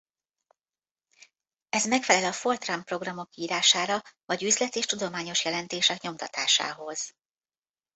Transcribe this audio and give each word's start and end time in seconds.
Ez 1.69 1.87
megfelel 1.87 2.25
a 2.25 2.31
Fortran 2.33 2.83
programok 2.83 3.35
írására 3.35 4.01
vagy 4.25 4.43
üzlet 4.43 4.75
és 4.75 4.85
tudományos 4.85 5.45
jelentések 5.45 6.01
nyomtatásához. 6.01 7.15